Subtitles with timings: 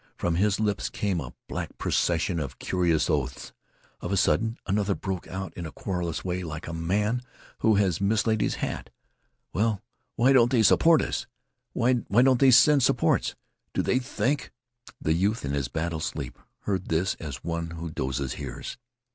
[0.17, 3.53] From his lips came a black procession of curious oaths.
[3.99, 7.21] Of a sudden another broke out in a querulous way like a man
[7.59, 8.89] who has mislaid his hat.
[9.53, 9.83] "Well,
[10.15, 11.27] why don't they support us?
[11.73, 13.35] Why don't they send supports?
[13.75, 14.51] Do they think"
[14.99, 18.79] The youth in his battle sleep heard this as one who dozes hears.